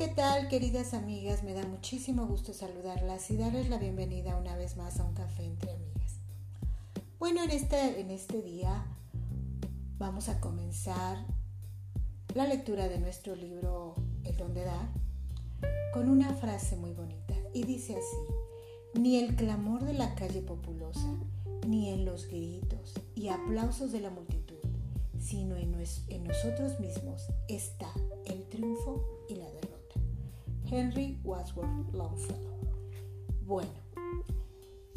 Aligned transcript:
¿qué 0.00 0.08
tal 0.08 0.48
queridas 0.48 0.94
amigas? 0.94 1.42
Me 1.42 1.52
da 1.52 1.62
muchísimo 1.66 2.26
gusto 2.26 2.54
saludarlas 2.54 3.30
y 3.30 3.36
darles 3.36 3.68
la 3.68 3.76
bienvenida 3.76 4.38
una 4.38 4.56
vez 4.56 4.78
más 4.78 4.98
a 4.98 5.04
un 5.04 5.12
café 5.12 5.44
entre 5.44 5.72
amigas. 5.72 6.14
Bueno, 7.18 7.44
en 7.44 7.50
este, 7.50 8.00
en 8.00 8.10
este 8.10 8.40
día 8.40 8.82
vamos 9.98 10.30
a 10.30 10.40
comenzar 10.40 11.18
la 12.34 12.46
lectura 12.46 12.88
de 12.88 12.98
nuestro 12.98 13.36
libro 13.36 13.94
El 14.24 14.38
don 14.38 14.54
de 14.54 14.64
dar 14.64 14.88
con 15.92 16.08
una 16.08 16.32
frase 16.32 16.76
muy 16.76 16.94
bonita 16.94 17.34
y 17.52 17.64
dice 17.64 17.92
así, 17.92 18.98
ni 18.98 19.18
el 19.18 19.36
clamor 19.36 19.84
de 19.84 19.92
la 19.92 20.14
calle 20.14 20.40
populosa, 20.40 21.14
ni 21.66 21.90
en 21.90 22.06
los 22.06 22.26
gritos 22.26 22.94
y 23.14 23.28
aplausos 23.28 23.92
de 23.92 24.00
la 24.00 24.08
multitud, 24.08 24.60
sino 25.18 25.56
en, 25.56 25.72
nosotros 26.24 26.80
mismos 26.80 27.26
está 27.48 27.92
el 28.24 28.48
triunfo. 28.48 29.19
Henry 30.70 31.18
Wadsworth 31.24 31.92
Longfellow. 31.92 32.58
Bueno, 33.44 33.70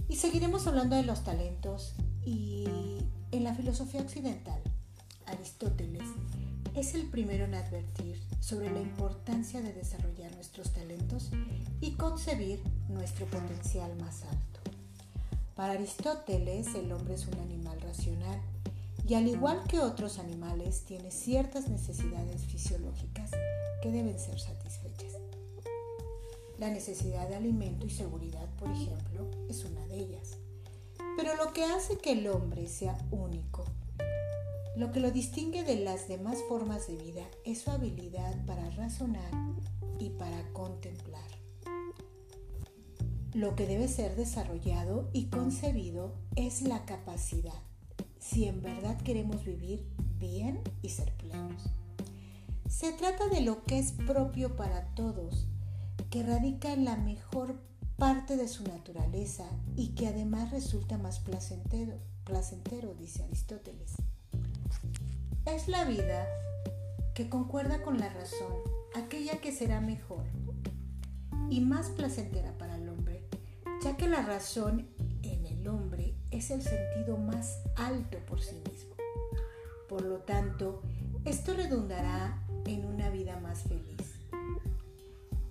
y 0.08 0.16
seguiremos 0.16 0.68
hablando 0.68 0.96
de 0.96 1.04
los 1.04 1.24
talentos 1.24 1.96
y 2.24 3.00
en 3.32 3.44
la 3.44 3.56
filosofía 3.56 4.02
occidental, 4.02 4.62
Aristóteles 5.26 6.04
es 6.76 6.94
el 6.94 7.10
primero 7.10 7.46
en 7.46 7.56
advertir 7.56 8.22
sobre 8.40 8.70
la 8.72 8.80
importancia 8.80 9.62
de 9.62 9.74
desarrollar 9.74 10.34
nuestros 10.36 10.72
talentos 10.74 11.32
y 11.82 11.94
concebir 11.94 12.62
nuestro 12.90 13.26
potencial 13.26 13.96
más 13.98 14.24
alto. 14.24 14.60
Para 15.56 15.74
Aristóteles 15.74 16.76
el 16.76 16.92
hombre 16.92 17.16
es 17.16 17.28
un 17.28 17.40
animal 17.40 17.80
racional 17.82 18.40
y 19.08 19.16
al 19.16 19.28
igual 19.28 19.64
que 19.68 19.80
otros 19.80 20.20
animales 20.20 20.84
tiene 20.86 21.12
ciertas 21.12 21.68
necesidades 21.68 22.46
fisiológicas 22.46 23.32
que 23.82 23.92
deben 23.92 24.20
ser 24.20 24.40
satisfechas. 24.40 24.83
La 26.64 26.70
necesidad 26.70 27.28
de 27.28 27.36
alimento 27.36 27.86
y 27.86 27.90
seguridad, 27.90 28.48
por 28.58 28.72
ejemplo, 28.72 29.30
es 29.50 29.66
una 29.66 29.86
de 29.88 29.98
ellas. 29.98 30.38
Pero 31.18 31.36
lo 31.36 31.52
que 31.52 31.66
hace 31.66 31.98
que 31.98 32.14
el 32.14 32.26
hombre 32.30 32.70
sea 32.70 32.98
único, 33.12 33.66
lo 34.78 34.94
que 34.94 35.02
lo 35.02 35.12
distingue 35.12 35.66
de 35.66 35.76
las 35.76 36.08
demás 36.08 36.38
formas 36.48 36.88
de 36.88 36.96
vida 36.96 37.24
es 37.44 37.64
su 37.64 37.70
habilidad 37.70 38.46
para 38.46 38.70
razonar 38.70 39.30
y 40.00 40.12
para 40.12 40.42
contemplar. 40.54 41.28
Lo 43.34 43.58
que 43.58 43.68
debe 43.68 43.90
ser 43.90 44.16
desarrollado 44.16 45.10
y 45.12 45.26
concebido 45.26 46.14
es 46.38 46.62
la 46.62 46.86
capacidad, 46.86 47.62
si 48.20 48.46
en 48.46 48.62
verdad 48.62 49.02
queremos 49.02 49.44
vivir 49.44 49.86
bien 50.18 50.62
y 50.82 50.88
ser 50.88 51.12
plenos. 51.18 51.62
Se 52.70 52.94
trata 52.94 53.28
de 53.28 53.42
lo 53.42 53.64
que 53.64 53.80
es 53.80 53.92
propio 53.92 54.56
para 54.56 54.86
todos 54.96 55.48
que 56.14 56.22
radica 56.22 56.72
en 56.72 56.86
la 56.86 56.96
mejor 56.96 57.56
parte 57.98 58.38
de 58.38 58.48
su 58.48 58.64
naturaleza 58.66 59.46
y 59.76 59.96
que 59.96 60.06
además 60.06 60.52
resulta 60.52 61.00
más 61.00 61.18
placentero, 61.20 61.98
placentero, 62.24 62.94
dice 62.94 63.24
Aristóteles. 63.24 63.94
Es 65.48 65.68
la 65.68 65.86
vida 65.86 66.28
que 67.16 67.30
concuerda 67.30 67.82
con 67.82 67.98
la 67.98 68.10
razón, 68.10 68.54
aquella 68.94 69.42
que 69.42 69.52
será 69.52 69.82
mejor 69.82 70.24
y 71.50 71.62
más 71.62 71.90
placentera 71.90 72.56
para 72.60 72.76
el 72.76 72.90
hombre, 72.90 73.28
ya 73.84 73.98
que 73.98 74.08
la 74.08 74.22
razón 74.22 74.90
en 75.24 75.48
el 75.48 75.68
hombre 75.68 76.14
es 76.30 76.52
el 76.52 76.62
sentido 76.62 77.18
más 77.18 77.58
alto 77.76 78.20
por 78.28 78.40
sí 78.40 78.62
mismo. 78.70 78.94
Por 79.90 80.04
lo 80.04 80.20
tanto, 80.20 80.84
esto 81.26 81.56
redundará 81.56 82.40
en 82.68 82.86
una 82.86 83.10
vida 83.10 83.40
más 83.40 83.64
feliz. 83.64 83.93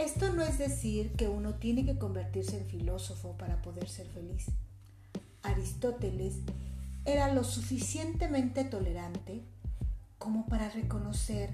Esto 0.05 0.33
no 0.33 0.43
es 0.43 0.59
decir 0.59 1.13
que 1.13 1.29
uno 1.29 1.55
tiene 1.55 1.85
que 1.87 1.97
convertirse 1.97 2.59
en 2.59 2.67
filósofo 2.67 3.37
para 3.39 3.63
poder 3.63 3.89
ser 3.89 4.09
feliz. 4.09 4.47
Aristóteles 5.45 6.39
era 7.05 7.33
lo 7.33 7.45
suficientemente 7.45 8.65
tolerante 8.65 9.43
como 10.19 10.47
para 10.47 10.71
reconocer 10.71 11.51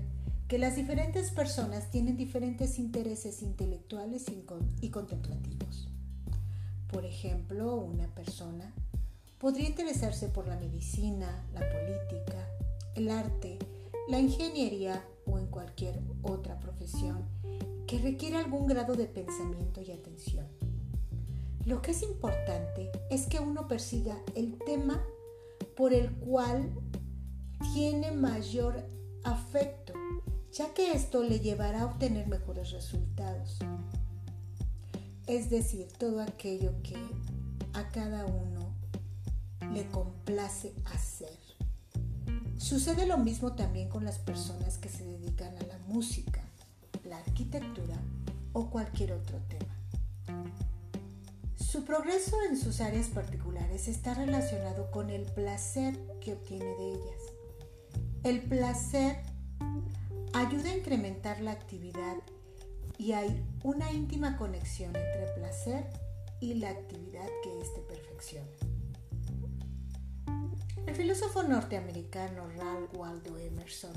que 0.49 0.57
las 0.57 0.77
diferentes 0.77 1.31
personas 1.31 1.91
tienen 1.91 2.17
diferentes 2.17 2.79
intereses 2.79 3.43
intelectuales 3.43 4.25
y 4.81 4.89
contemplativos. 4.89 5.89
Por 6.91 7.05
ejemplo, 7.05 7.77
una 7.77 8.07
persona 8.15 8.73
podría 9.39 9.69
interesarse 9.69 10.29
por 10.29 10.49
la 10.49 10.57
medicina, 10.57 11.45
la 11.53 11.61
política, 11.61 12.49
el 12.95 13.11
arte, 13.11 13.59
la 14.09 14.19
ingeniería 14.19 15.05
cualquier 15.51 16.01
otra 16.23 16.59
profesión 16.61 17.25
que 17.87 17.99
requiere 17.99 18.37
algún 18.37 18.67
grado 18.67 18.95
de 18.95 19.07
pensamiento 19.07 19.81
y 19.81 19.91
atención. 19.91 20.47
Lo 21.65 21.83
que 21.83 21.91
es 21.91 22.03
importante 22.03 22.91
es 23.11 23.27
que 23.27 23.41
uno 23.41 23.69
persiga 23.69 24.17
el 24.35 24.59
tema 24.65 25.03
por 25.77 25.93
el 25.93 26.11
cual 26.13 26.71
tiene 27.75 28.11
mayor 28.11 28.85
afecto, 29.25 29.93
ya 30.53 30.73
que 30.75 30.93
esto 30.93 31.23
le 31.23 31.41
llevará 31.41 31.83
a 31.83 31.87
obtener 31.87 32.27
mejores 32.27 32.71
resultados. 32.71 33.59
Es 35.27 35.51
decir, 35.51 35.89
todo 35.99 36.23
aquello 36.23 36.73
que 36.83 36.97
a 37.75 37.89
cada 37.91 38.25
uno 38.25 38.73
le 39.73 39.87
complace 39.89 40.75
hacer. 40.87 41.58
Sucede 42.59 43.07
lo 43.07 43.19
mismo 43.19 43.55
también 43.55 43.89
con 43.89 44.05
las 44.05 44.19
personas 44.19 44.79
que 44.79 44.89
se 44.89 45.05
dedican 45.05 45.57
a 45.57 45.63
la 45.63 45.79
música 45.87 46.43
la 47.09 47.19
arquitectura 47.19 47.97
o 48.53 48.71
cualquier 48.71 49.13
otro 49.13 49.39
tema. 49.49 49.75
Su 51.57 51.85
progreso 51.85 52.37
en 52.49 52.57
sus 52.57 52.81
áreas 52.81 53.09
particulares 53.09 53.89
está 53.89 54.15
relacionado 54.15 54.91
con 54.91 55.11
el 55.11 55.23
placer 55.23 55.99
que 56.21 56.35
obtiene 56.35 56.65
de 56.65 56.91
ellas. 56.93 57.23
El 58.25 58.43
placer 58.43 59.17
ayuda 60.33 60.71
a 60.71 60.77
incrementar 60.77 61.41
la 61.41 61.53
actividad 61.53 62.17
y 62.97 63.13
hay 63.13 63.45
una 63.63 63.93
íntima 63.93 64.37
conexión 64.37 64.95
entre 64.97 65.25
el 65.25 65.35
placer 65.35 65.87
y 66.41 66.55
la 66.55 66.71
actividad 66.71 67.27
que 67.43 67.61
éste 67.61 67.81
perfecciona. 67.83 68.49
El 70.87 70.95
filósofo 70.95 71.43
norteamericano 71.43 72.49
Ralph 72.57 72.95
Waldo 72.95 73.39
Emerson 73.39 73.93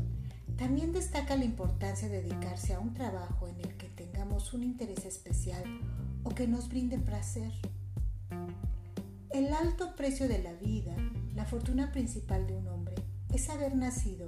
también 0.58 0.92
destaca 0.92 1.36
la 1.36 1.46
importancia 1.46 2.08
de 2.08 2.22
dedicarse 2.22 2.74
a 2.74 2.80
un 2.80 2.94
trabajo 2.94 3.48
en 3.48 3.60
el 3.62 3.78
que 3.78 3.88
tengamos 3.90 4.54
un 4.54 4.64
interés 4.64 5.06
especial 5.06 5.64
o 6.24 6.30
que 6.30 6.48
nos 6.48 6.70
brinde 6.70 7.00
placer. 7.00 7.52
El 9.32 9.54
alto 9.54 9.96
precio 9.96 10.28
de 10.28 10.44
la 10.44 10.54
vida, 10.54 10.96
la 11.36 11.46
fortuna 11.46 11.92
principal 11.92 12.46
de 12.48 12.56
un 12.56 12.68
hombre, 12.68 12.96
es 13.34 13.50
haber 13.50 13.76
nacido 13.76 14.28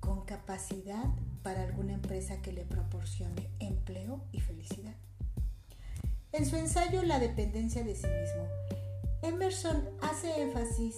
con 0.00 0.24
capacidad 0.24 1.04
para 1.42 1.64
alguna 1.64 1.94
empresa 1.94 2.40
que 2.40 2.52
le 2.52 2.64
proporcione 2.64 3.50
empleo 3.58 4.22
y 4.32 4.40
felicidad. 4.40 4.94
En 6.32 6.46
su 6.46 6.56
ensayo 6.56 7.02
La 7.02 7.18
dependencia 7.18 7.82
de 7.82 7.94
sí 7.94 8.06
mismo, 8.06 8.46
Emerson 9.22 9.82
hace 10.00 10.40
énfasis 10.40 10.94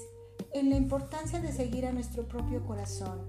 en 0.53 0.71
la 0.71 0.77
importancia 0.77 1.41
de 1.41 1.53
seguir 1.53 1.87
a 1.87 1.93
nuestro 1.93 2.27
propio 2.27 2.65
corazón 2.65 3.21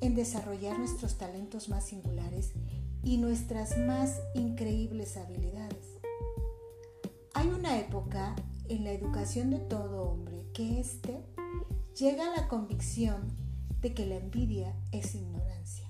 en 0.00 0.14
desarrollar 0.14 0.78
nuestros 0.78 1.18
talentos 1.18 1.68
más 1.68 1.86
singulares 1.86 2.52
y 3.02 3.18
nuestras 3.18 3.76
más 3.78 4.20
increíbles 4.34 5.16
habilidades. 5.16 5.98
Hay 7.34 7.48
una 7.48 7.78
época 7.78 8.34
en 8.68 8.84
la 8.84 8.92
educación 8.92 9.50
de 9.50 9.58
todo 9.58 10.02
hombre 10.02 10.44
que 10.52 10.80
éste 10.80 11.20
llega 11.98 12.32
a 12.32 12.36
la 12.36 12.48
convicción 12.48 13.28
de 13.80 13.94
que 13.94 14.06
la 14.06 14.16
envidia 14.16 14.74
es 14.92 15.14
ignorancia 15.14 15.88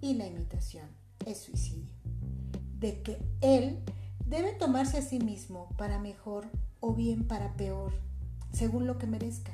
y 0.00 0.14
la 0.14 0.26
imitación 0.26 0.88
es 1.26 1.38
suicidio, 1.38 1.94
de 2.78 3.02
que 3.02 3.18
él 3.40 3.80
debe 4.24 4.52
tomarse 4.52 4.98
a 4.98 5.02
sí 5.02 5.18
mismo 5.18 5.68
para 5.76 5.98
mejor 5.98 6.46
o 6.80 6.94
bien 6.94 7.26
para 7.26 7.54
peor, 7.56 7.92
según 8.52 8.86
lo 8.86 8.98
que 8.98 9.06
merezca, 9.06 9.52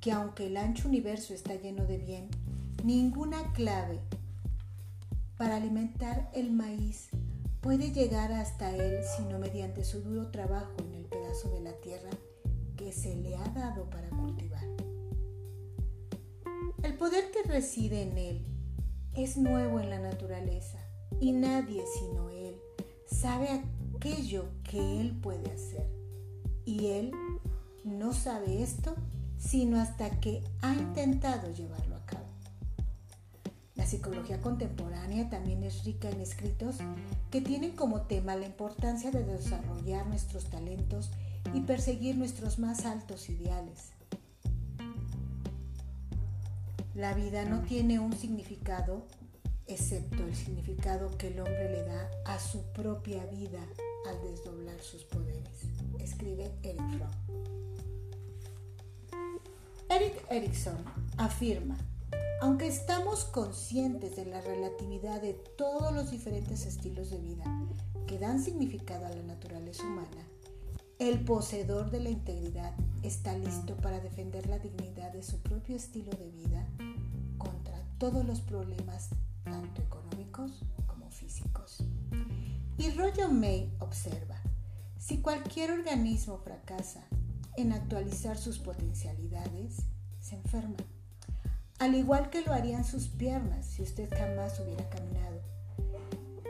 que 0.00 0.12
aunque 0.12 0.46
el 0.46 0.56
ancho 0.56 0.88
universo 0.88 1.34
está 1.34 1.54
lleno 1.54 1.84
de 1.86 1.98
bien, 1.98 2.28
Ninguna 2.86 3.52
clave 3.52 3.98
para 5.36 5.56
alimentar 5.56 6.30
el 6.34 6.52
maíz 6.52 7.08
puede 7.60 7.90
llegar 7.90 8.30
hasta 8.30 8.76
él 8.76 9.00
sino 9.16 9.40
mediante 9.40 9.82
su 9.82 10.02
duro 10.02 10.30
trabajo 10.30 10.72
en 10.78 10.94
el 10.94 11.04
pedazo 11.06 11.50
de 11.50 11.60
la 11.62 11.72
tierra 11.80 12.10
que 12.76 12.92
se 12.92 13.16
le 13.16 13.34
ha 13.34 13.48
dado 13.48 13.90
para 13.90 14.08
cultivar. 14.10 14.62
El 16.84 16.96
poder 16.96 17.32
que 17.32 17.42
reside 17.42 18.02
en 18.02 18.18
él 18.18 18.46
es 19.14 19.36
nuevo 19.36 19.80
en 19.80 19.90
la 19.90 19.98
naturaleza 19.98 20.78
y 21.18 21.32
nadie 21.32 21.82
sino 21.98 22.30
él 22.30 22.56
sabe 23.06 23.64
aquello 23.96 24.44
que 24.62 25.00
él 25.00 25.18
puede 25.20 25.50
hacer. 25.50 25.90
Y 26.64 26.86
él 26.86 27.10
no 27.82 28.12
sabe 28.12 28.62
esto 28.62 28.94
sino 29.38 29.80
hasta 29.80 30.10
que 30.20 30.42
ha 30.62 30.74
intentado 30.74 31.52
llevarlo 31.52 31.96
La 33.74 33.86
psicología 33.86 34.40
contemporánea 34.40 35.28
también 35.28 35.62
es 35.62 35.84
rica 35.84 36.10
en 36.10 36.20
escritos 36.20 36.76
que 37.30 37.40
tienen 37.40 37.76
como 37.76 38.02
tema 38.02 38.34
la 38.34 38.46
importancia 38.46 39.10
de 39.10 39.22
desarrollar 39.22 40.06
nuestros 40.06 40.46
talentos 40.46 41.10
y 41.54 41.60
perseguir 41.60 42.16
nuestros 42.16 42.58
más 42.58 42.84
altos 42.84 43.28
ideales. 43.28 43.92
La 46.94 47.14
vida 47.14 47.44
no 47.44 47.60
tiene 47.60 48.00
un 48.00 48.12
significado 48.14 49.06
excepto 49.66 50.24
el 50.24 50.34
significado 50.34 51.16
que 51.18 51.28
el 51.28 51.40
hombre 51.40 51.70
le 51.70 51.82
da 51.82 52.10
a 52.24 52.38
su 52.38 52.62
propia 52.72 53.24
vida 53.26 53.60
al 54.08 54.22
desdoblar 54.22 54.80
sus 54.80 55.04
poderes, 55.04 55.62
escribe 55.98 56.52
Eric. 56.62 57.02
Eric 59.88 60.26
Erickson 60.30 60.76
afirma, 61.16 61.76
aunque 62.40 62.66
estamos 62.66 63.24
conscientes 63.24 64.16
de 64.16 64.26
la 64.26 64.40
relatividad 64.40 65.22
de 65.22 65.34
todos 65.56 65.94
los 65.94 66.10
diferentes 66.10 66.66
estilos 66.66 67.10
de 67.10 67.18
vida 67.18 67.44
que 68.08 68.18
dan 68.18 68.42
significado 68.42 69.06
a 69.06 69.10
la 69.10 69.22
naturaleza 69.22 69.84
humana, 69.84 70.26
el 70.98 71.24
poseedor 71.24 71.90
de 71.90 72.00
la 72.00 72.10
integridad 72.10 72.74
está 73.04 73.38
listo 73.38 73.76
para 73.76 74.00
defender 74.00 74.48
la 74.48 74.58
dignidad 74.58 75.12
de 75.12 75.22
su 75.22 75.38
propio 75.38 75.76
estilo 75.76 76.10
de 76.10 76.30
vida 76.30 76.66
contra 77.38 77.80
todos 77.98 78.24
los 78.24 78.40
problemas, 78.40 79.10
tanto 79.44 79.82
económicos 79.82 80.64
como 80.88 81.08
físicos. 81.10 81.84
Y 82.76 82.90
Roger 82.90 83.28
May 83.28 83.72
observa, 83.78 84.36
si 84.98 85.18
cualquier 85.18 85.70
organismo 85.70 86.38
fracasa 86.38 87.06
en 87.56 87.72
actualizar 87.72 88.36
sus 88.38 88.58
potencialidades, 88.58 89.76
se 90.20 90.36
enferma. 90.36 90.76
Al 91.78 91.94
igual 91.94 92.30
que 92.30 92.42
lo 92.42 92.52
harían 92.52 92.84
sus 92.84 93.08
piernas 93.08 93.66
si 93.66 93.82
usted 93.82 94.08
jamás 94.10 94.58
hubiera 94.60 94.88
caminado. 94.88 95.40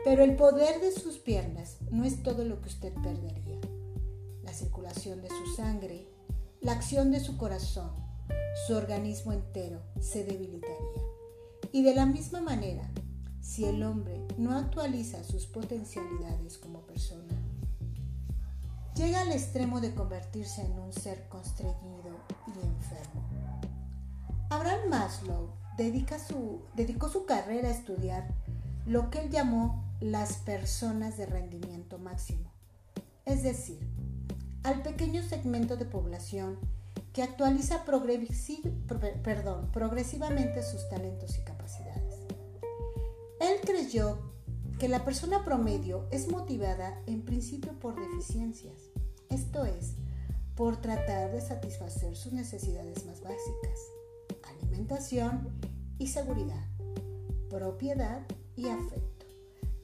Pero 0.03 0.23
el 0.23 0.35
poder 0.35 0.79
de 0.79 0.91
sus 0.91 1.17
piernas 1.17 1.77
no 1.91 2.05
es 2.05 2.23
todo 2.23 2.45
lo 2.45 2.61
que 2.61 2.69
usted 2.69 2.93
perdería. 2.93 3.59
La 4.43 4.53
circulación 4.53 5.21
de 5.21 5.29
su 5.29 5.55
sangre, 5.55 6.07
la 6.61 6.71
acción 6.71 7.11
de 7.11 7.19
su 7.19 7.37
corazón, 7.37 7.91
su 8.65 8.75
organismo 8.75 9.33
entero 9.33 9.81
se 9.99 10.23
debilitaría. 10.23 11.03
Y 11.71 11.83
de 11.83 11.93
la 11.93 12.05
misma 12.05 12.39
manera, 12.39 12.89
si 13.41 13.65
el 13.65 13.83
hombre 13.83 14.25
no 14.37 14.57
actualiza 14.57 15.23
sus 15.23 15.45
potencialidades 15.45 16.57
como 16.57 16.85
persona, 16.87 17.16
llega 18.97 19.21
al 19.21 19.31
extremo 19.31 19.79
de 19.79 19.93
convertirse 19.93 20.65
en 20.65 20.79
un 20.79 20.91
ser 20.91 21.29
constreñido 21.29 22.17
y 22.47 22.65
enfermo. 22.65 23.21
Abraham 24.49 24.89
Maslow 24.89 25.51
dedicó 25.77 27.09
su 27.09 27.25
carrera 27.25 27.67
a 27.67 27.71
estudiar 27.71 28.27
lo 28.87 29.11
que 29.11 29.19
él 29.19 29.29
llamó 29.29 29.85
las 29.99 30.37
personas 30.37 31.15
de 31.17 31.27
rendimiento 31.27 31.99
máximo, 31.99 32.51
es 33.25 33.43
decir, 33.43 33.87
al 34.63 34.81
pequeño 34.81 35.21
segmento 35.21 35.77
de 35.77 35.85
población 35.85 36.57
que 37.13 37.21
actualiza 37.21 37.85
progresivamente 37.85 40.63
sus 40.63 40.89
talentos 40.89 41.37
y 41.37 41.41
capacidades. 41.41 42.15
Él 43.39 43.57
creyó 43.63 44.17
que 44.79 44.87
la 44.87 45.03
persona 45.03 45.43
promedio 45.43 46.07
es 46.11 46.29
motivada 46.29 47.01
en 47.07 47.23
principio 47.23 47.73
por 47.79 47.95
deficiencias, 47.95 48.86
esto 49.29 49.65
es, 49.65 49.93
por 50.55 50.81
tratar 50.81 51.31
de 51.31 51.41
satisfacer 51.41 52.15
sus 52.15 52.33
necesidades 52.33 53.05
más 53.05 53.21
básicas, 53.21 53.79
alimentación 54.43 55.49
y 55.99 56.07
seguridad, 56.07 56.65
propiedad 57.49 58.21
y 58.55 58.67
afecto, 58.69 59.25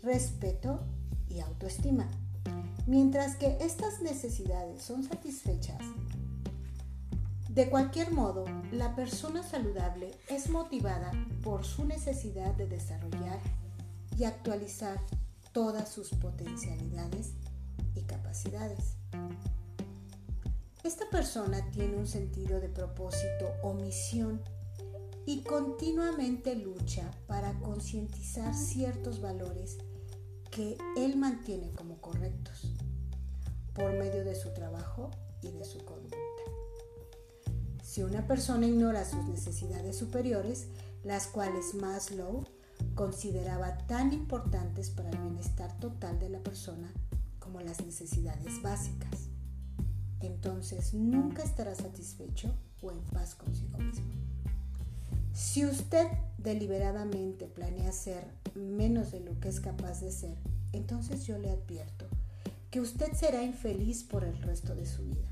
respeto 0.01 0.79
y 1.29 1.39
autoestima. 1.39 2.07
Mientras 2.85 3.35
que 3.35 3.57
estas 3.61 4.01
necesidades 4.01 4.81
son 4.81 5.03
satisfechas, 5.03 5.81
de 7.49 7.69
cualquier 7.69 8.11
modo, 8.11 8.45
la 8.71 8.95
persona 8.95 9.43
saludable 9.43 10.11
es 10.27 10.49
motivada 10.49 11.11
por 11.43 11.63
su 11.63 11.85
necesidad 11.85 12.55
de 12.55 12.65
desarrollar 12.65 13.39
y 14.17 14.23
actualizar 14.23 14.99
todas 15.51 15.89
sus 15.89 16.09
potencialidades 16.09 17.33
y 17.93 18.01
capacidades. 18.01 18.95
Esta 20.83 21.09
persona 21.09 21.65
tiene 21.71 21.95
un 21.95 22.07
sentido 22.07 22.59
de 22.59 22.67
propósito 22.67 23.53
o 23.61 23.73
misión 23.73 24.41
y 25.25 25.43
continuamente 25.43 26.55
lucha 26.55 27.09
para 27.25 27.57
concientizar 27.61 28.53
ciertos 28.53 29.21
valores 29.21 29.77
que 30.51 30.77
él 30.97 31.15
mantiene 31.15 31.71
como 31.71 32.01
correctos 32.01 32.73
por 33.73 33.93
medio 33.93 34.25
de 34.25 34.35
su 34.35 34.53
trabajo 34.53 35.09
y 35.41 35.51
de 35.51 35.63
su 35.63 35.77
conducta. 35.85 36.17
Si 37.81 38.03
una 38.03 38.27
persona 38.27 38.67
ignora 38.67 39.05
sus 39.05 39.23
necesidades 39.25 39.97
superiores, 39.97 40.67
las 41.05 41.27
cuales 41.27 41.75
Maslow 41.75 42.43
consideraba 42.93 43.77
tan 43.87 44.11
importantes 44.11 44.89
para 44.89 45.11
el 45.11 45.17
bienestar 45.17 45.77
total 45.79 46.19
de 46.19 46.27
la 46.27 46.39
persona 46.39 46.91
como 47.39 47.61
las 47.61 47.85
necesidades 47.85 48.61
básicas, 48.61 49.22
entonces 50.25 50.93
nunca 50.93 51.43
estará 51.43 51.75
satisfecho 51.75 52.53
o 52.81 52.91
en 52.91 52.99
paz 53.05 53.35
consigo 53.35 53.77
mismo. 53.77 54.11
Si 55.33 55.65
usted 55.65 56.07
deliberadamente 56.37 57.47
planea 57.47 57.91
ser 57.91 58.23
menos 58.55 59.11
de 59.11 59.19
lo 59.19 59.39
que 59.39 59.49
es 59.49 59.59
capaz 59.59 60.01
de 60.01 60.11
ser, 60.11 60.37
entonces 60.73 61.25
yo 61.25 61.37
le 61.37 61.49
advierto 61.49 62.05
que 62.69 62.81
usted 62.81 63.13
será 63.13 63.43
infeliz 63.43 64.03
por 64.03 64.23
el 64.23 64.35
resto 64.41 64.75
de 64.75 64.85
su 64.85 65.03
vida. 65.03 65.31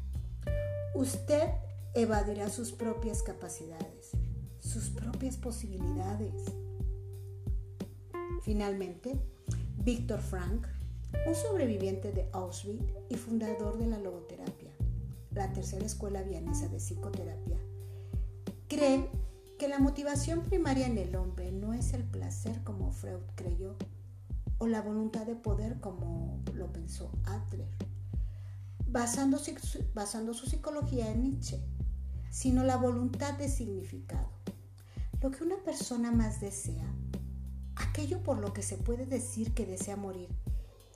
Usted 0.94 1.50
evadirá 1.94 2.50
sus 2.50 2.72
propias 2.72 3.24
capacidades, 3.24 4.12
sus 4.60 4.90
propias 4.90 5.38
posibilidades. 5.38 6.34
Finalmente, 8.44 9.20
Víctor 9.78 10.22
Frank, 10.22 10.68
un 11.28 11.36
sobreviviente 11.36 12.12
de 12.12 12.28
Auschwitz 12.32 12.84
y 13.10 13.16
fundador 13.16 13.78
de 13.78 13.88
la 13.88 13.98
logoterapia, 13.98 14.41
la 15.31 15.51
tercera 15.54 15.86
escuela 15.86 16.24
vienesa 16.24 16.68
de 16.68 16.78
psicoterapia, 16.78 17.57
cree 18.68 19.10
que 19.57 19.68
la 19.68 19.80
motivación 19.80 20.42
primaria 20.42 20.88
en 20.88 20.98
el 20.98 21.16
hombre 21.16 21.51
no 21.51 21.74
es 21.74 21.94
el 21.94 22.04
placer 22.04 22.64
como 22.64 22.92
Freud 22.92 23.21
creyó, 23.35 23.76
o 24.57 24.68
la 24.68 24.81
voluntad 24.81 25.26
de 25.26 25.35
poder 25.35 25.80
como 25.80 26.42
lo 26.54 26.71
pensó 26.71 27.11
Adler, 27.26 27.68
basando, 28.88 29.40
basando 29.94 30.33
su 30.33 30.45
psicología 30.47 31.11
en 31.11 31.23
Nietzsche, 31.23 31.59
sino 32.30 32.64
la 32.64 32.78
voluntad 32.78 33.38
de 33.38 33.50
significado. 33.50 34.30
Lo 35.21 35.31
que 35.31 35.44
una 35.44 35.57
persona 35.57 36.11
más 36.11 36.42
desea, 36.42 36.88
aquello 37.76 38.21
por 38.23 38.40
lo 38.40 38.54
que 38.54 38.61
se 38.61 38.78
puede 38.78 39.06
decir 39.06 39.54
que 39.54 39.66
desea 39.66 39.95
morir, 39.95 40.30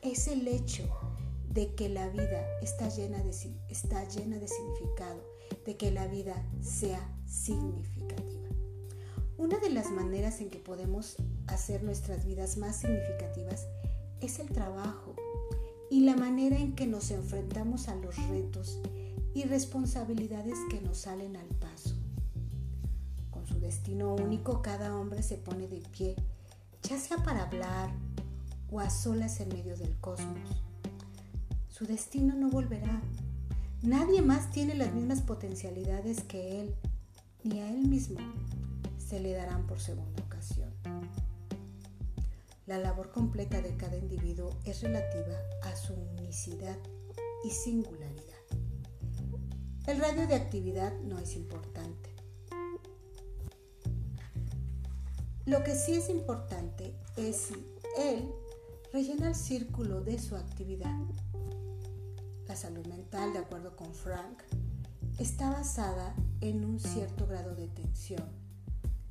es 0.02 0.28
el 0.28 0.48
hecho 0.48 1.15
de 1.56 1.74
que 1.74 1.88
la 1.88 2.10
vida 2.10 2.46
está 2.62 2.90
llena 2.90 3.18
de, 3.20 3.32
está 3.70 4.06
llena 4.10 4.38
de 4.38 4.48
significado, 4.48 5.24
de 5.66 5.78
que 5.78 5.90
la 5.90 6.06
vida 6.06 6.36
sea 6.62 7.00
significativa. 7.26 8.50
Una 9.38 9.58
de 9.60 9.70
las 9.70 9.90
maneras 9.90 10.42
en 10.42 10.50
que 10.50 10.60
podemos 10.60 11.16
hacer 11.48 11.82
nuestras 11.82 12.26
vidas 12.26 12.58
más 12.58 12.76
significativas 12.76 13.68
es 14.20 14.40
el 14.40 14.50
trabajo 14.50 15.16
y 15.90 16.02
la 16.02 16.18
manera 16.18 16.58
en 16.58 16.76
que 16.76 16.88
nos 16.88 17.10
enfrentamos 17.12 17.88
a 17.88 17.96
los 17.96 18.18
retos 18.28 18.82
y 19.34 19.46
responsabilidades 19.46 20.58
que 20.70 20.82
nos 20.82 20.98
salen 20.98 21.38
al 21.38 21.48
paso. 21.48 21.96
Con 23.32 23.48
su 23.48 23.62
destino 23.62 24.14
único, 24.14 24.62
cada 24.62 24.94
hombre 24.98 25.24
se 25.24 25.38
pone 25.38 25.70
de 25.70 25.80
pie, 25.80 26.16
ya 26.84 27.00
sea 27.00 27.16
para 27.24 27.44
hablar 27.44 27.94
o 28.70 28.82
a 28.82 28.90
solas 28.90 29.40
en 29.40 29.50
medio 29.50 29.78
del 29.78 29.96
cosmos. 30.02 30.66
Su 31.78 31.86
destino 31.86 32.34
no 32.36 32.50
volverá. 32.50 33.02
Nadie 33.82 34.22
más 34.22 34.50
tiene 34.50 34.76
las 34.76 34.94
mismas 34.94 35.22
potencialidades 35.22 36.24
que 36.24 36.62
él, 36.62 36.74
ni 37.44 37.60
a 37.60 37.70
él 37.70 37.90
mismo 37.90 38.22
se 38.98 39.20
le 39.20 39.34
darán 39.34 39.68
por 39.68 39.82
segunda 39.82 40.24
ocasión. 40.24 40.72
La 42.66 42.78
labor 42.78 43.12
completa 43.12 43.62
de 43.62 43.76
cada 43.76 43.98
individuo 43.98 44.58
es 44.64 44.84
relativa 44.84 45.36
a 45.64 45.76
su 45.76 45.94
unicidad 46.18 46.78
y 47.44 47.50
singularidad. 47.50 48.24
El 49.86 50.00
radio 50.00 50.28
de 50.28 50.36
actividad 50.36 50.98
no 51.02 51.20
es 51.20 51.36
importante. 51.36 52.10
Lo 55.46 55.62
que 55.66 55.76
sí 55.76 55.96
es 55.96 56.08
importante 56.08 56.96
es 57.18 57.36
si 57.36 57.56
él 57.98 58.32
rellena 58.94 59.28
el 59.28 59.36
círculo 59.36 60.00
de 60.00 60.18
su 60.20 60.38
actividad. 60.38 60.96
Salud 62.56 62.88
mental, 62.88 63.34
de 63.34 63.40
acuerdo 63.40 63.76
con 63.76 63.94
Frank, 63.94 64.42
está 65.20 65.50
basada 65.50 66.16
en 66.42 66.64
un 66.64 66.80
cierto 66.80 67.28
grado 67.28 67.54
de 67.54 67.68
tensión 67.68 68.46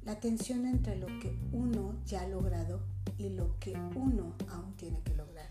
la 0.04 0.20
tensión 0.20 0.66
entre 0.66 0.96
lo 0.96 1.06
que 1.18 1.34
uno 1.52 1.94
ya 2.06 2.22
ha 2.22 2.28
logrado 2.28 2.80
y 3.16 3.30
lo 3.30 3.58
que 3.58 3.72
uno 3.96 4.34
aún 4.50 4.74
tiene 4.76 5.00
que 5.02 5.14
lograr, 5.14 5.48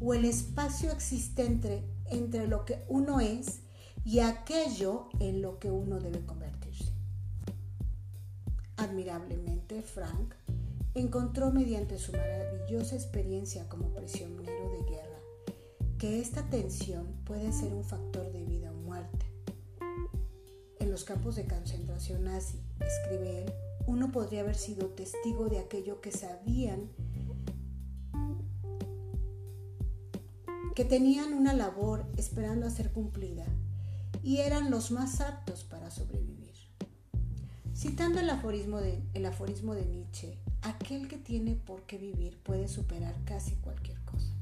o 0.00 0.14
el 0.14 0.24
espacio 0.24 0.90
existente 0.90 1.84
entre 2.06 2.48
lo 2.48 2.64
que 2.64 2.84
uno 2.88 3.20
es 3.20 3.60
y 4.04 4.20
aquello 4.20 5.08
en 5.20 5.42
lo 5.42 5.58
que 5.58 5.70
uno 5.70 6.00
debe 6.00 6.24
convertirse. 6.24 6.92
Admirablemente, 8.76 9.82
Frank 9.82 10.34
encontró 10.94 11.52
mediante 11.52 11.98
su 11.98 12.12
maravillosa 12.12 12.96
experiencia 12.96 13.68
como 13.68 13.88
prisionero 13.94 14.70
de 14.70 14.90
guerra 14.90 15.17
que 15.98 16.20
esta 16.20 16.42
tensión 16.42 17.06
puede 17.24 17.52
ser 17.52 17.74
un 17.74 17.82
factor 17.82 18.30
de 18.32 18.44
vida 18.44 18.70
o 18.70 18.74
muerte. 18.74 19.26
En 20.78 20.92
los 20.92 21.02
campos 21.02 21.34
de 21.34 21.44
concentración 21.44 22.24
nazi, 22.24 22.60
escribe 22.80 23.42
él, 23.42 23.52
uno 23.86 24.12
podría 24.12 24.42
haber 24.42 24.54
sido 24.54 24.86
testigo 24.86 25.48
de 25.48 25.58
aquello 25.58 26.00
que 26.00 26.12
sabían 26.12 26.88
que 30.76 30.84
tenían 30.84 31.34
una 31.34 31.52
labor 31.52 32.06
esperando 32.16 32.64
a 32.64 32.70
ser 32.70 32.92
cumplida 32.92 33.46
y 34.22 34.36
eran 34.36 34.70
los 34.70 34.92
más 34.92 35.20
aptos 35.20 35.64
para 35.64 35.90
sobrevivir. 35.90 36.54
Citando 37.74 38.20
el 38.20 38.30
aforismo 38.30 38.80
de, 38.80 39.86
Nietzsche, 39.86 40.38
aquel 40.62 41.08
que 41.08 41.16
tiene 41.16 41.56
por 41.56 41.82
qué 41.82 41.98
vivir 41.98 42.38
puede 42.44 42.68
superar 42.68 43.16
casi 43.24 43.56
cualquier 43.56 43.98
cosa. 44.04 44.37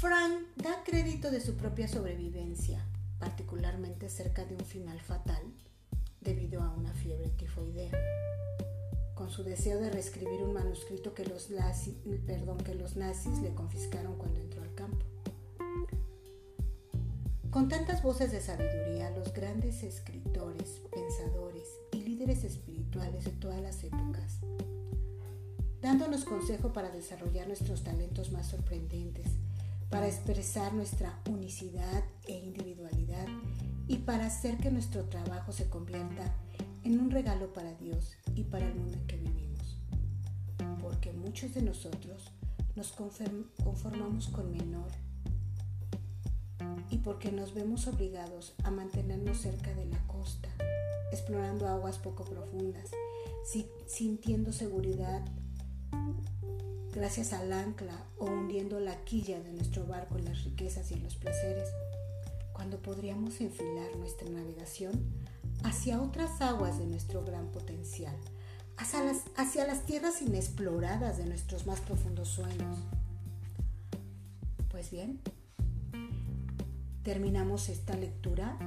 Frank 0.00 0.46
da 0.56 0.82
crédito 0.82 1.30
de 1.30 1.42
su 1.42 1.56
propia 1.56 1.86
sobrevivencia, 1.86 2.82
particularmente 3.18 4.08
cerca 4.08 4.46
de 4.46 4.54
un 4.54 4.64
final 4.64 4.98
fatal, 4.98 5.42
debido 6.22 6.62
a 6.62 6.70
una 6.70 6.94
fiebre 6.94 7.28
tifoidea, 7.28 7.92
con 9.14 9.28
su 9.28 9.44
deseo 9.44 9.78
de 9.78 9.90
reescribir 9.90 10.40
un 10.40 10.54
manuscrito 10.54 11.12
que 11.12 11.26
los, 11.26 11.50
nazis 11.50 13.38
le 13.42 13.54
confiscaron 13.54 14.16
cuando 14.16 14.40
entró 14.40 14.62
al 14.62 14.74
campo. 14.74 15.04
Con 17.50 17.68
tantas 17.68 18.02
voces 18.02 18.32
de 18.32 18.40
sabiduría, 18.40 19.10
los 19.10 19.34
grandes 19.34 19.82
escritores, 19.82 20.80
pensadores 20.90 21.68
y 21.92 21.98
líderes 21.98 22.44
espirituales 22.44 23.26
de 23.26 23.32
todas 23.32 23.60
las 23.60 23.84
épocas, 23.84 24.38
dándonos 25.82 26.24
consejo 26.24 26.72
para 26.72 26.88
desarrollar 26.88 27.48
nuestros 27.48 27.84
talentos 27.84 28.32
más 28.32 28.46
sorprendentes, 28.46 29.26
para 29.90 30.06
expresar 30.06 30.72
nuestra 30.72 31.20
unicidad 31.28 32.04
e 32.26 32.32
individualidad 32.32 33.26
y 33.88 33.98
para 33.98 34.26
hacer 34.26 34.56
que 34.58 34.70
nuestro 34.70 35.04
trabajo 35.04 35.52
se 35.52 35.68
convierta 35.68 36.32
en 36.84 37.00
un 37.00 37.10
regalo 37.10 37.52
para 37.52 37.74
Dios 37.74 38.16
y 38.36 38.44
para 38.44 38.66
el 38.66 38.74
mundo 38.76 38.96
en 38.96 39.06
que 39.08 39.16
vivimos. 39.16 39.78
Porque 40.80 41.12
muchos 41.12 41.54
de 41.54 41.62
nosotros 41.62 42.30
nos 42.76 42.92
conformamos 42.92 44.28
con 44.28 44.52
menor 44.52 44.90
y 46.88 46.98
porque 46.98 47.32
nos 47.32 47.52
vemos 47.52 47.88
obligados 47.88 48.54
a 48.62 48.70
mantenernos 48.70 49.38
cerca 49.38 49.74
de 49.74 49.86
la 49.86 49.98
costa, 50.06 50.48
explorando 51.12 51.66
aguas 51.66 51.98
poco 51.98 52.24
profundas, 52.24 52.90
sintiendo 53.86 54.52
seguridad 54.52 55.22
gracias 56.92 57.32
al 57.32 57.52
ancla 57.52 58.04
o 58.18 58.26
hundiendo 58.26 58.80
la 58.80 58.96
quilla 59.04 59.40
de 59.40 59.52
nuestro 59.52 59.86
barco 59.86 60.18
en 60.18 60.24
las 60.24 60.44
riquezas 60.44 60.90
y 60.90 60.94
en 60.94 61.04
los 61.04 61.16
placeres 61.16 61.68
cuando 62.52 62.78
podríamos 62.78 63.40
enfilar 63.40 63.96
nuestra 63.96 64.28
navegación 64.28 64.92
hacia 65.64 66.00
otras 66.00 66.40
aguas 66.40 66.78
de 66.78 66.86
nuestro 66.86 67.24
gran 67.24 67.46
potencial, 67.52 68.14
hacia 68.76 69.02
las, 69.02 69.22
hacia 69.36 69.66
las 69.66 69.86
tierras 69.86 70.20
inexploradas 70.22 71.18
de 71.18 71.26
nuestros 71.26 71.66
más 71.66 71.80
profundos 71.80 72.28
sueños. 72.28 72.78
Pues 74.70 74.90
bien, 74.90 75.20
terminamos 77.02 77.68
esta 77.68 77.96
lectura 77.96 78.58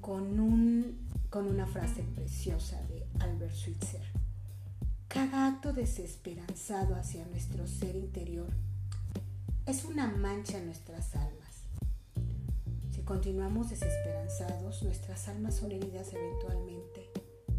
con, 0.00 0.38
un, 0.40 0.98
con 1.30 1.46
una 1.46 1.66
frase 1.66 2.02
preciosa 2.02 2.82
de 2.82 3.06
Albert 3.20 3.54
Schweitzer. 3.54 4.25
Cada 5.08 5.48
acto 5.48 5.72
desesperanzado 5.72 6.94
hacia 6.94 7.24
nuestro 7.26 7.66
ser 7.66 7.96
interior 7.96 8.50
es 9.66 9.84
una 9.84 10.06
mancha 10.08 10.58
en 10.58 10.66
nuestras 10.66 11.14
almas 11.14 11.46
continuamos 13.06 13.70
desesperanzados, 13.70 14.82
nuestras 14.82 15.28
almas 15.28 15.54
son 15.54 15.70
heridas 15.70 16.12
eventualmente 16.12 17.08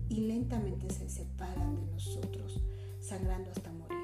y 0.10 0.28
lentamente 0.28 0.94
se 0.94 1.10
separan 1.10 1.78
de 1.78 1.86
nosotros, 1.94 2.60
sangrando 3.00 3.50
hasta 3.52 3.72
morir. 3.72 3.98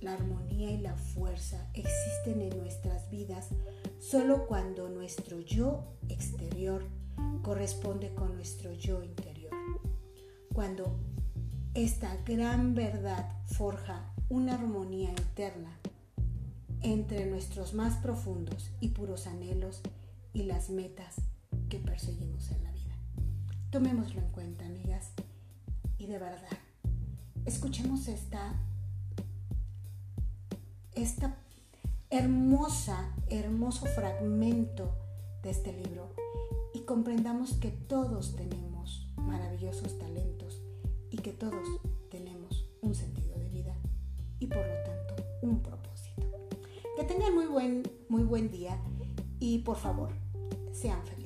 La 0.00 0.14
armonía 0.14 0.72
y 0.72 0.78
la 0.78 0.96
fuerza 0.96 1.70
existen 1.74 2.42
en 2.42 2.58
nuestras 2.58 3.08
vidas 3.08 3.50
solo 4.00 4.48
cuando 4.48 4.88
nuestro 4.88 5.38
yo 5.38 5.84
exterior 6.08 6.82
corresponde 7.42 8.12
con 8.12 8.34
nuestro 8.34 8.72
yo 8.72 9.04
interior. 9.04 9.52
Cuando 10.52 10.98
esta 11.74 12.14
gran 12.26 12.74
verdad 12.74 13.32
forja 13.46 14.12
una 14.28 14.54
armonía 14.54 15.08
interna 15.08 15.78
entre 16.82 17.24
nuestros 17.26 17.72
más 17.72 17.96
profundos 17.96 18.70
y 18.80 18.88
puros 18.88 19.26
anhelos 19.26 19.80
y 20.34 20.42
las 20.42 20.68
metas 20.68 21.16
que 21.70 21.78
perseguimos 21.78 22.50
en 22.50 22.62
la 22.62 22.72
vida. 22.72 22.94
Tomémoslo 23.70 24.20
en 24.20 24.28
cuenta, 24.32 24.66
amigas, 24.66 25.12
y 25.96 26.06
de 26.06 26.18
verdad, 26.18 26.58
escuchemos 27.46 28.06
esta, 28.08 28.54
esta 30.94 31.36
hermosa, 32.10 33.14
hermoso 33.28 33.86
fragmento 33.86 34.94
de 35.42 35.50
este 35.50 35.72
libro 35.72 36.12
y 36.74 36.80
comprendamos 36.80 37.54
que 37.54 37.70
todos 37.70 38.36
tenemos 38.36 39.10
maravillosos 39.16 39.98
talentos 39.98 40.41
y 41.12 41.18
que 41.18 41.32
todos 41.32 41.68
tenemos 42.10 42.66
un 42.80 42.94
sentido 42.94 43.38
de 43.38 43.48
vida 43.50 43.76
y 44.38 44.46
por 44.46 44.66
lo 44.66 44.82
tanto 44.82 45.24
un 45.42 45.62
propósito. 45.62 46.22
Que 46.96 47.04
tengan 47.04 47.34
muy 47.34 47.46
buen, 47.46 47.82
muy 48.08 48.24
buen 48.24 48.50
día 48.50 48.80
y 49.38 49.58
por 49.58 49.76
favor, 49.76 50.10
sean 50.72 51.04
felices. 51.04 51.21